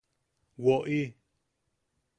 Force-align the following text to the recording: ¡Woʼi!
¡Woʼi! 0.63 1.01